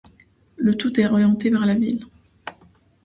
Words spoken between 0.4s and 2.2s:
Le tout est orienté vers la ville.